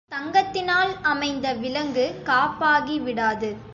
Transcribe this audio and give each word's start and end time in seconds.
தங்கத்தினால் 0.09 1.01
அமைந்த 1.01 1.53
விலங்கு 1.53 2.05
காப்பாகிவிடாது. 2.25 3.51